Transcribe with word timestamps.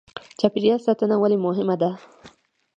د 0.27 0.37
چاپیریال 0.39 0.79
ساتنه 0.87 1.15
ولې 1.17 1.37
مهمه 1.45 1.75
ده 1.81 1.91